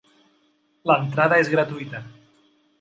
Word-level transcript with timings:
L'entrada 0.93 1.39
és 1.45 1.53
gratuïta. 1.57 2.05